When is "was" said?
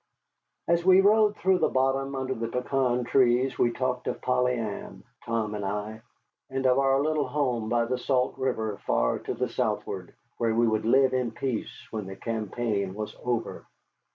12.95-13.15